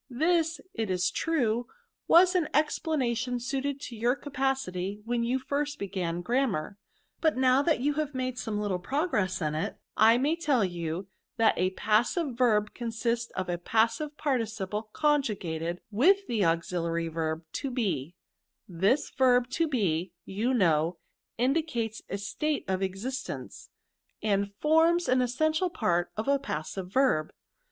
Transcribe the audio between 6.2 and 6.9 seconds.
grammar;